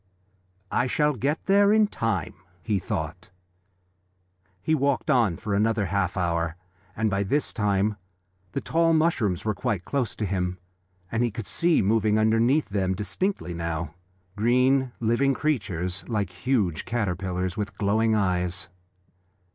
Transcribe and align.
"I 0.71 0.87
shall 0.87 1.13
get 1.13 1.45
there 1.45 1.71
in 1.71 1.85
time," 1.85 2.33
he 2.63 2.79
thought. 2.79 3.29
He 4.59 4.73
walked 4.73 5.11
on 5.11 5.37
for 5.37 5.53
another 5.53 5.85
half 5.85 6.17
hour, 6.17 6.55
and 6.95 7.07
by 7.07 7.21
this 7.21 7.53
time 7.53 7.97
the 8.53 8.61
tall 8.61 8.93
mushrooms 8.93 9.45
were 9.45 9.53
quite 9.53 9.85
close 9.85 10.15
to 10.15 10.25
him, 10.25 10.57
and 11.11 11.21
he 11.23 11.29
could 11.29 11.45
see 11.45 11.83
moving 11.83 12.17
underneath 12.17 12.69
them, 12.69 12.95
distinctly 12.95 13.53
now, 13.53 13.93
green, 14.35 14.91
living 14.99 15.35
creatures 15.35 16.03
like 16.09 16.31
huge 16.31 16.83
caterpillars, 16.85 17.55
with 17.55 17.77
glowing 17.77 18.15
eyes. 18.15 18.69